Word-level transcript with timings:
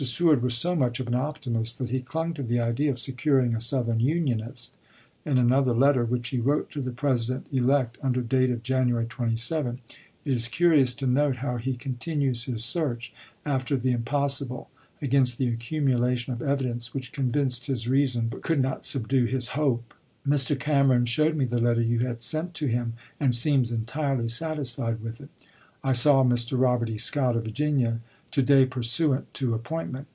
Seward 0.03 0.41
was 0.41 0.55
so 0.57 0.75
much 0.75 0.99
of 0.99 1.05
an 1.05 1.13
optimist 1.13 1.77
that 1.77 1.91
he 1.91 2.01
clung 2.01 2.33
to 2.33 2.41
the 2.41 2.59
idea 2.59 2.89
of 2.89 2.97
securing 2.97 3.53
a 3.53 3.61
Southern 3.61 3.99
unionist. 3.99 4.73
In 5.27 5.37
another 5.37 5.73
letter 5.75 6.03
which 6.05 6.29
he 6.29 6.39
wrote 6.39 6.71
to 6.71 6.81
the 6.81 6.89
President 6.89 7.45
elect, 7.51 7.99
under 8.01 8.21
date 8.21 8.49
of 8.49 8.63
January 8.63 9.05
27, 9.05 9.79
it 10.25 10.31
is 10.33 10.47
curious 10.47 10.95
to 10.95 11.05
note 11.05 11.35
how 11.35 11.57
he 11.57 11.75
continues 11.77 12.45
his 12.45 12.65
search 12.65 13.13
after 13.45 13.77
the 13.77 13.93
impos 13.93 14.43
sible, 14.43 14.69
against 15.03 15.37
the 15.37 15.49
accumulation 15.49 16.33
of 16.33 16.41
evidence 16.41 16.95
which 16.95 17.11
convinced 17.11 17.67
his 17.67 17.87
reason 17.87 18.27
but 18.27 18.41
could 18.41 18.59
not 18.59 18.83
subdue 18.83 19.25
his 19.25 19.49
hope: 19.49 19.93
Mr. 20.27 20.59
Cameron 20.59 21.05
showed 21.05 21.35
me 21.35 21.45
the 21.45 21.61
letter 21.61 21.81
you 21.83 21.99
had 21.99 22.23
sent 22.23 22.55
to 22.55 22.65
him, 22.65 22.93
and 23.19 23.35
seems 23.35 23.71
entirely 23.71 24.27
satisfied 24.29 24.99
with 24.99 25.21
it. 25.21 25.29
I 25.83 25.91
saw 25.93 26.23
Mr. 26.23 26.59
Robert 26.59 26.89
E. 26.89 26.97
Scott, 26.97 27.35
of 27.35 27.43
Virginia, 27.45 27.99
to 28.29 28.41
day 28.41 28.65
pursuant 28.65 29.33
to 29.33 29.53
appointment. 29.53 30.07